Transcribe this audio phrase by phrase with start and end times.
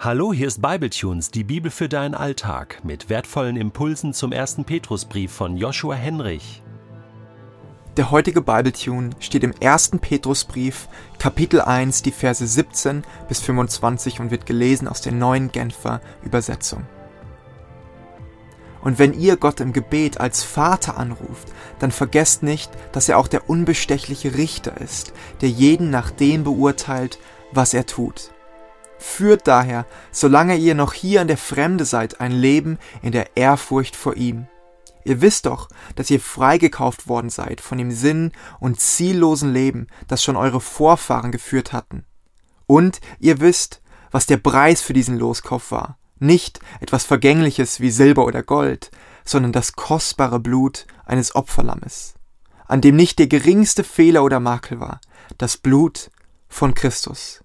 [0.00, 5.32] Hallo, hier ist Bibletunes, die Bibel für deinen Alltag, mit wertvollen Impulsen zum ersten Petrusbrief
[5.32, 6.62] von Joshua Henrich.
[7.96, 10.86] Der heutige Bibletune steht im ersten Petrusbrief,
[11.18, 16.86] Kapitel 1, die Verse 17 bis 25 und wird gelesen aus der neuen Genfer Übersetzung.
[18.80, 21.48] Und wenn ihr Gott im Gebet als Vater anruft,
[21.80, 27.18] dann vergesst nicht, dass er auch der unbestechliche Richter ist, der jeden nach dem beurteilt,
[27.50, 28.30] was er tut.
[28.98, 33.96] Führt daher, solange ihr noch hier in der Fremde seid, ein Leben in der Ehrfurcht
[33.96, 34.46] vor ihm.
[35.04, 40.22] Ihr wisst doch, dass ihr freigekauft worden seid von dem sinn- und ziellosen Leben, das
[40.22, 42.04] schon eure Vorfahren geführt hatten.
[42.66, 43.80] Und ihr wisst,
[44.10, 45.98] was der Preis für diesen Loskauf war.
[46.18, 48.90] Nicht etwas Vergängliches wie Silber oder Gold,
[49.24, 52.14] sondern das kostbare Blut eines Opferlammes,
[52.66, 55.00] an dem nicht der geringste Fehler oder Makel war,
[55.38, 56.10] das Blut
[56.48, 57.42] von Christus.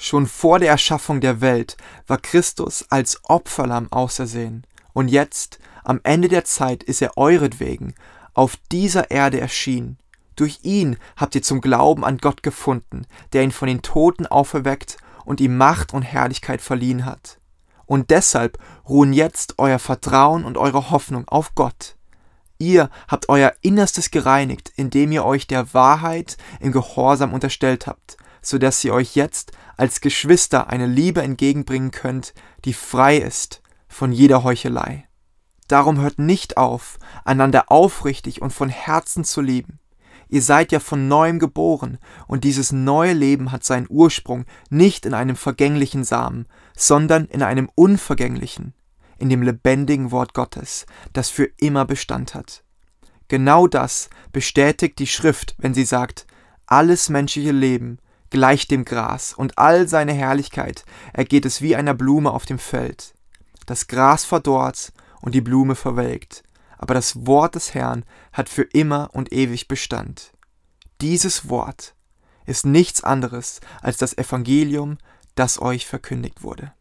[0.00, 6.28] Schon vor der Erschaffung der Welt war Christus als Opferlamm ausersehen, und jetzt, am Ende
[6.28, 7.94] der Zeit, ist er euretwegen
[8.32, 9.98] auf dieser Erde erschienen.
[10.36, 14.98] Durch ihn habt ihr zum Glauben an Gott gefunden, der ihn von den Toten auferweckt
[15.24, 17.40] und ihm Macht und Herrlichkeit verliehen hat.
[17.84, 18.58] Und deshalb
[18.88, 21.96] ruhen jetzt euer Vertrauen und eure Hoffnung auf Gott.
[22.58, 28.58] Ihr habt euer Innerstes gereinigt, indem ihr euch der Wahrheit im Gehorsam unterstellt habt, so
[28.58, 34.44] dass ihr euch jetzt als Geschwister eine Liebe entgegenbringen könnt, die frei ist von jeder
[34.44, 35.08] Heuchelei.
[35.68, 39.78] Darum hört nicht auf, einander aufrichtig und von Herzen zu lieben.
[40.30, 45.14] Ihr seid ja von neuem geboren, und dieses neue Leben hat seinen Ursprung nicht in
[45.14, 48.74] einem vergänglichen Samen, sondern in einem unvergänglichen,
[49.18, 52.62] in dem lebendigen Wort Gottes, das für immer Bestand hat.
[53.28, 56.26] Genau das bestätigt die Schrift, wenn sie sagt,
[56.66, 57.98] alles menschliche Leben
[58.30, 63.14] gleicht dem Gras, und all seine Herrlichkeit ergeht es wie einer Blume auf dem Feld.
[63.66, 66.42] Das Gras verdorrt und die Blume verwelkt,
[66.76, 70.32] aber das Wort des Herrn hat für immer und ewig Bestand.
[71.00, 71.94] Dieses Wort
[72.46, 74.98] ist nichts anderes als das Evangelium,
[75.34, 76.72] das euch verkündigt wurde.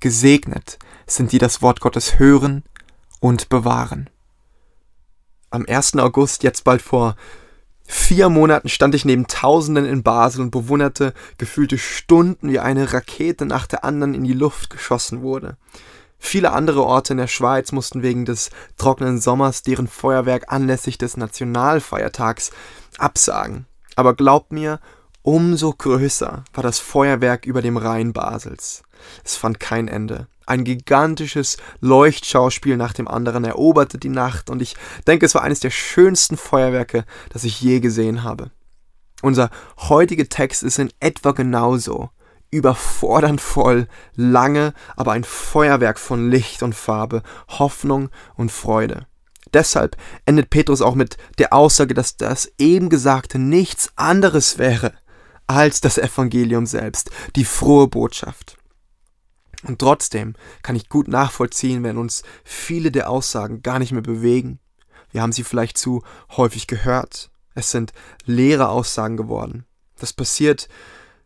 [0.00, 2.62] Gesegnet sind die das Wort Gottes hören
[3.20, 4.10] und bewahren.
[5.50, 5.96] Am 1.
[5.96, 7.16] August, jetzt bald vor
[7.88, 13.46] vier Monaten stand ich neben Tausenden in Basel und bewunderte gefühlte Stunden, wie eine Rakete
[13.46, 15.56] nach der anderen in die Luft geschossen wurde.
[16.18, 21.16] Viele andere Orte in der Schweiz mussten wegen des trockenen Sommers deren Feuerwerk anlässlich des
[21.16, 22.50] Nationalfeiertags
[22.98, 23.66] absagen.
[23.96, 24.80] Aber glaubt mir,
[25.22, 28.82] umso größer war das Feuerwerk über dem Rhein Basels.
[29.24, 30.26] Es fand kein Ende.
[30.48, 34.76] Ein gigantisches Leuchtschauspiel nach dem anderen eroberte die Nacht und ich
[35.06, 38.50] denke, es war eines der schönsten Feuerwerke, das ich je gesehen habe.
[39.20, 42.08] Unser heutiger Text ist in etwa genauso.
[42.50, 49.06] Überfordernd voll, lange, aber ein Feuerwerk von Licht und Farbe, Hoffnung und Freude.
[49.52, 54.94] Deshalb endet Petrus auch mit der Aussage, dass das eben Gesagte nichts anderes wäre
[55.46, 58.57] als das Evangelium selbst, die frohe Botschaft.
[59.64, 64.60] Und trotzdem kann ich gut nachvollziehen, wenn uns viele der Aussagen gar nicht mehr bewegen.
[65.10, 66.02] Wir haben sie vielleicht zu
[66.36, 67.30] häufig gehört.
[67.54, 67.92] Es sind
[68.24, 69.64] leere Aussagen geworden.
[69.98, 70.68] Das passiert,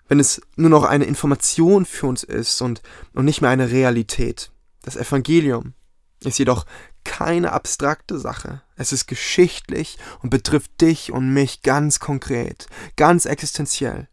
[0.09, 2.83] wenn es nur noch eine Information für uns ist und,
[3.13, 4.51] und nicht mehr eine Realität.
[4.83, 5.75] Das Evangelium
[6.21, 6.65] ist jedoch
[7.05, 8.63] keine abstrakte Sache.
[8.77, 12.67] Es ist geschichtlich und betrifft dich und mich ganz konkret,
[12.97, 14.09] ganz existenziell.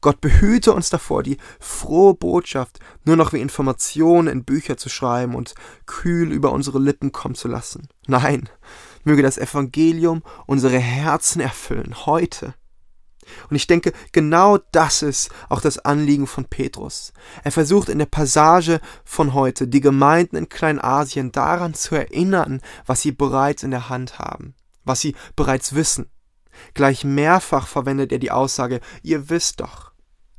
[0.00, 5.34] Gott behüte uns davor, die frohe Botschaft nur noch wie Informationen in Bücher zu schreiben
[5.34, 5.54] und
[5.86, 7.88] kühl über unsere Lippen kommen zu lassen.
[8.06, 8.48] Nein,
[9.04, 12.54] möge das Evangelium unsere Herzen erfüllen, heute.
[13.50, 17.12] Und ich denke, genau das ist auch das Anliegen von Petrus.
[17.44, 23.02] Er versucht in der Passage von heute die Gemeinden in Kleinasien daran zu erinnern, was
[23.02, 24.54] sie bereits in der Hand haben,
[24.84, 26.10] was sie bereits wissen.
[26.74, 29.87] Gleich mehrfach verwendet er die Aussage, ihr wisst doch.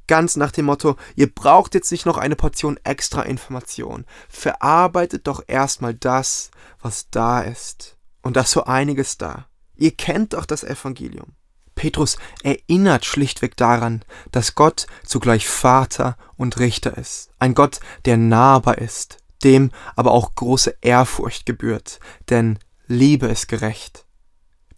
[0.10, 4.06] Ganz nach dem Motto, ihr braucht jetzt nicht noch eine Portion extra Information.
[4.28, 6.50] Verarbeitet doch erstmal das,
[6.82, 7.96] was da ist.
[8.24, 9.46] Und da ist so einiges da.
[9.76, 11.36] Ihr kennt doch das Evangelium.
[11.76, 17.30] Petrus erinnert schlichtweg daran, dass Gott zugleich Vater und Richter ist.
[17.38, 22.00] Ein Gott, der nahbar ist, dem aber auch große Ehrfurcht gebührt,
[22.32, 22.58] denn
[22.88, 24.08] Liebe ist gerecht.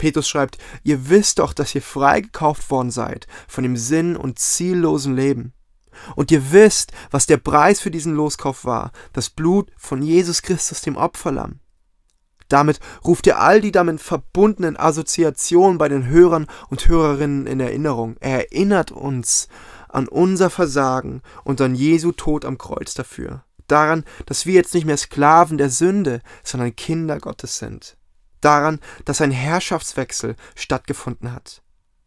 [0.01, 5.15] Petrus schreibt, ihr wisst doch, dass ihr freigekauft worden seid von dem sinn- und ziellosen
[5.15, 5.53] Leben.
[6.15, 10.81] Und ihr wisst, was der Preis für diesen Loskauf war, das Blut von Jesus Christus,
[10.81, 11.59] dem Opferlamm.
[12.47, 18.15] Damit ruft ihr all die damit verbundenen Assoziationen bei den Hörern und Hörerinnen in Erinnerung.
[18.21, 19.49] Er erinnert uns
[19.87, 23.43] an unser Versagen und an Jesu Tod am Kreuz dafür.
[23.67, 27.97] Daran, dass wir jetzt nicht mehr Sklaven der Sünde, sondern Kinder Gottes sind.
[28.41, 31.61] Daran, dass ein Herrschaftswechsel stattgefunden hat.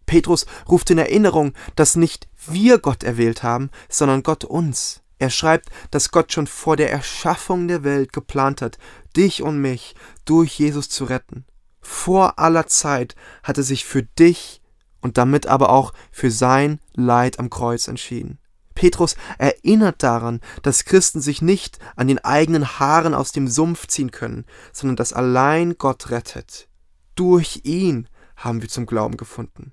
[0.06, 5.02] Petrus ruft in Erinnerung, dass nicht wir Gott erwählt haben, sondern Gott uns.
[5.18, 8.78] Er schreibt, dass Gott schon vor der Erschaffung der Welt geplant hat,
[9.16, 9.94] dich und mich
[10.24, 11.46] durch Jesus zu retten.
[11.80, 14.60] Vor aller Zeit hat er sich für dich
[15.00, 18.38] und damit aber auch für sein Leid am Kreuz entschieden.
[18.74, 24.10] Petrus erinnert daran, dass Christen sich nicht an den eigenen Haaren aus dem Sumpf ziehen
[24.10, 26.68] können, sondern dass allein Gott rettet.
[27.14, 29.72] Durch ihn haben wir zum Glauben gefunden.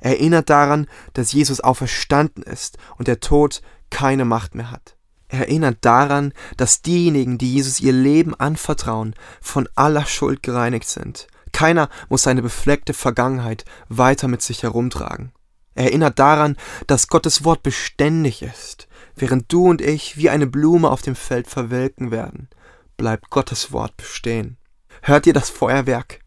[0.00, 4.96] Er erinnert daran, dass Jesus auferstanden ist und der Tod keine Macht mehr hat.
[5.28, 11.28] Er erinnert daran, dass diejenigen, die Jesus ihr Leben anvertrauen, von aller Schuld gereinigt sind.
[11.52, 15.32] Keiner muss seine befleckte Vergangenheit weiter mit sich herumtragen.
[15.74, 16.56] Er erinnert daran,
[16.86, 18.88] dass Gottes Wort beständig ist.
[19.14, 22.48] Während du und ich wie eine Blume auf dem Feld verwelken werden,
[22.96, 24.56] bleibt Gottes Wort bestehen.
[25.02, 26.20] Hört ihr das Feuerwerk?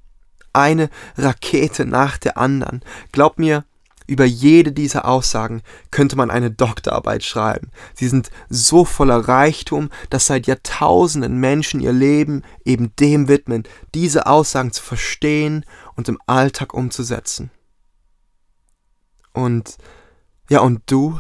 [0.54, 2.84] Eine Rakete nach der anderen.
[3.12, 3.66] Glaub mir,
[4.06, 7.72] über jede dieser Aussagen könnte man eine Doktorarbeit schreiben.
[7.94, 13.63] Sie sind so voller Reichtum, dass seit Jahrtausenden Menschen ihr Leben eben dem widmen,
[13.95, 17.50] diese Aussagen zu verstehen und im Alltag umzusetzen.
[19.33, 19.77] Und
[20.50, 21.19] ja, und du?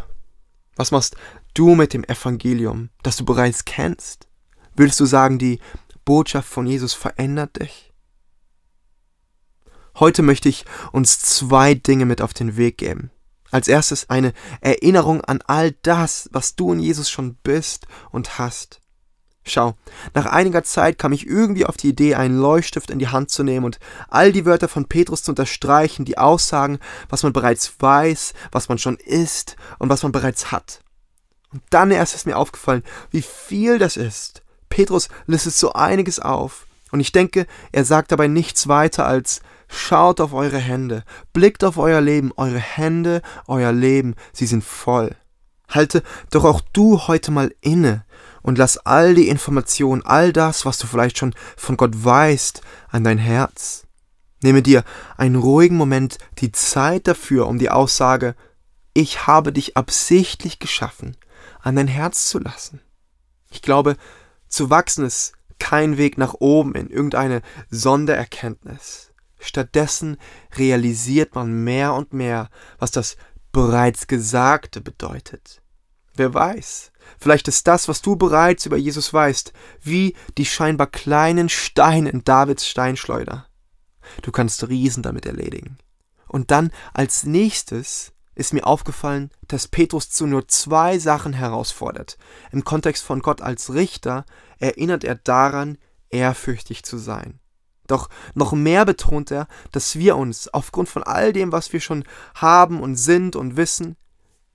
[0.75, 1.15] Was machst
[1.53, 4.27] du mit dem Evangelium, das du bereits kennst?
[4.75, 5.59] Würdest du sagen, die
[6.05, 7.93] Botschaft von Jesus verändert dich?
[9.95, 13.11] Heute möchte ich uns zwei Dinge mit auf den Weg geben.
[13.51, 18.81] Als erstes eine Erinnerung an all das, was du in Jesus schon bist und hast.
[19.45, 19.75] Schau,
[20.13, 23.43] nach einiger Zeit kam ich irgendwie auf die Idee, einen Leuchtstift in die Hand zu
[23.43, 23.79] nehmen und
[24.09, 26.79] all die Wörter von Petrus zu unterstreichen, die aussagen,
[27.09, 30.81] was man bereits weiß, was man schon ist und was man bereits hat.
[31.51, 34.43] Und dann erst ist mir aufgefallen, wie viel das ist.
[34.69, 36.65] Petrus listet so einiges auf.
[36.91, 41.03] Und ich denke, er sagt dabei nichts weiter als Schaut auf eure Hände,
[41.33, 45.15] blickt auf euer Leben, eure Hände, euer Leben, sie sind voll.
[45.67, 48.05] Halte doch auch du heute mal inne
[48.43, 53.03] und lass all die Informationen, all das, was du vielleicht schon von Gott weißt, an
[53.03, 53.87] dein Herz.
[54.43, 54.83] Nehme dir
[55.17, 58.35] einen ruhigen Moment die Zeit dafür, um die Aussage
[58.93, 61.17] Ich habe dich absichtlich geschaffen,
[61.61, 62.81] an dein Herz zu lassen.
[63.49, 63.95] Ich glaube,
[64.47, 67.41] zu wachsen ist kein Weg nach oben in irgendeine
[67.71, 69.13] Sondererkenntnis.
[69.39, 70.17] Stattdessen
[70.57, 72.49] realisiert man mehr und mehr,
[72.79, 73.17] was das
[73.51, 75.61] bereits Gesagte bedeutet.
[76.15, 81.49] Wer weiß, vielleicht ist das, was du bereits über Jesus weißt, wie die scheinbar kleinen
[81.49, 83.47] Steine in Davids Steinschleuder.
[84.21, 85.77] Du kannst Riesen damit erledigen.
[86.27, 92.17] Und dann als nächstes ist mir aufgefallen, dass Petrus zu nur zwei Sachen herausfordert.
[92.51, 94.25] Im Kontext von Gott als Richter
[94.59, 95.77] erinnert er daran,
[96.09, 97.39] ehrfürchtig zu sein.
[97.87, 102.05] Doch noch mehr betont er, dass wir uns aufgrund von all dem, was wir schon
[102.35, 103.97] haben und sind und wissen,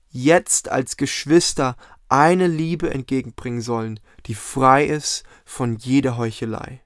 [0.08, 1.76] jetzt als Geschwister
[2.08, 6.82] eine Liebe entgegenbringen sollen, die frei ist von jeder Heuchelei.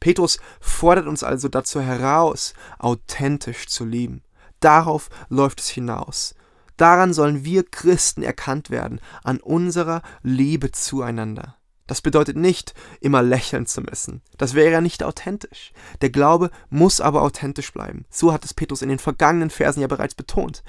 [0.00, 4.22] Petrus fordert uns also dazu heraus, authentisch zu lieben.
[4.60, 6.34] Darauf läuft es hinaus.
[6.76, 11.56] Daran sollen wir Christen erkannt werden, an unserer Liebe zueinander.
[11.86, 14.20] Das bedeutet nicht, immer lächeln zu müssen.
[14.38, 15.72] Das wäre ja nicht authentisch.
[16.00, 18.04] Der Glaube muss aber authentisch bleiben.
[18.10, 20.64] So hat es Petrus in den vergangenen Versen ja bereits betont.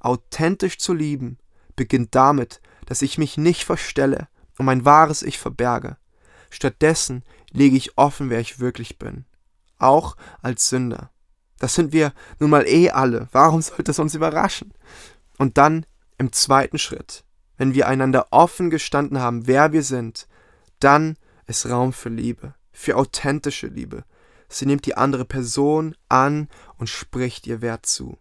[0.00, 1.38] Authentisch zu lieben
[1.76, 2.60] beginnt damit,
[2.92, 5.96] dass ich mich nicht verstelle und mein wahres Ich verberge.
[6.50, 9.24] Stattdessen lege ich offen, wer ich wirklich bin.
[9.78, 11.10] Auch als Sünder.
[11.58, 13.28] Das sind wir nun mal eh alle.
[13.32, 14.74] Warum sollte es uns überraschen?
[15.38, 15.86] Und dann
[16.18, 17.24] im zweiten Schritt,
[17.56, 20.28] wenn wir einander offen gestanden haben, wer wir sind,
[20.78, 24.04] dann ist Raum für Liebe, für authentische Liebe.
[24.50, 26.46] Sie nimmt die andere Person an
[26.76, 28.18] und spricht ihr Wert zu.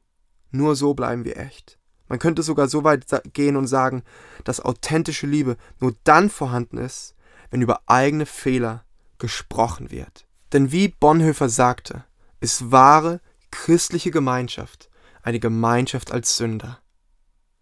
[0.49, 1.77] Nur so bleiben wir echt.
[2.11, 4.03] Man könnte sogar so weit gehen und sagen,
[4.43, 7.15] dass authentische Liebe nur dann vorhanden ist,
[7.49, 8.83] wenn über eigene Fehler
[9.17, 10.27] gesprochen wird.
[10.51, 12.03] Denn wie Bonhoeffer sagte,
[12.41, 14.89] ist wahre christliche Gemeinschaft
[15.23, 16.79] eine Gemeinschaft als Sünder.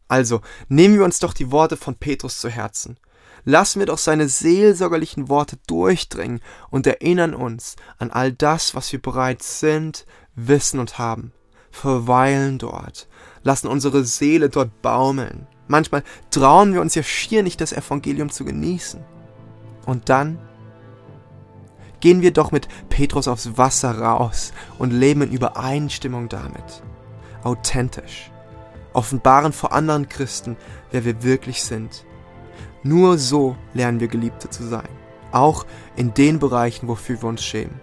[0.07, 2.97] Also nehmen wir uns doch die Worte von Petrus zu Herzen
[3.45, 9.01] Lassen wir doch seine seelsorgerlichen Worte durchdringen und erinnern uns an all das, was wir
[9.01, 11.31] bereits sind, wissen und haben.
[11.71, 13.07] Verweilen dort,
[13.43, 15.47] lassen unsere Seele dort baumeln.
[15.67, 19.03] Manchmal trauen wir uns ja schier nicht, das Evangelium zu genießen.
[19.85, 20.39] Und dann
[21.99, 26.83] gehen wir doch mit Petrus aufs Wasser raus und leben in Übereinstimmung damit.
[27.43, 28.31] Authentisch.
[28.93, 30.57] Offenbaren vor anderen Christen,
[30.91, 32.05] wer wir wirklich sind.
[32.81, 34.87] Nur so lernen wir Geliebte zu sein.
[35.31, 35.65] Auch
[35.95, 37.79] in den Bereichen, wofür wir uns schämen.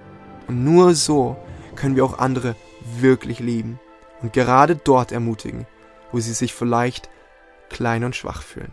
[0.49, 1.37] Und nur so
[1.77, 2.57] können wir auch andere
[2.99, 3.79] wirklich lieben
[4.26, 5.68] und gerade dort ermutigen,
[6.11, 7.09] wo sie sich vielleicht
[7.68, 8.73] klein und schwach fühlen.